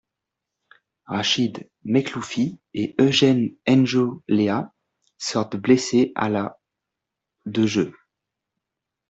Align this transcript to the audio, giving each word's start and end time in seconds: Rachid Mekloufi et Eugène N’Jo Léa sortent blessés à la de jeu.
Rachid 1.05 1.69
Mekloufi 1.83 2.57
et 2.73 2.95
Eugène 2.99 3.53
N’Jo 3.67 4.23
Léa 4.27 4.73
sortent 5.19 5.57
blessés 5.57 6.11
à 6.15 6.27
la 6.27 6.59
de 7.45 7.67
jeu. 7.67 7.93